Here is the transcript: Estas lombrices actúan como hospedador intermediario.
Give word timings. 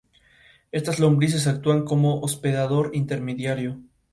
Estas 0.71 0.97
lombrices 0.97 1.45
actúan 1.45 1.85
como 1.85 2.21
hospedador 2.21 2.89
intermediario. 2.95 3.79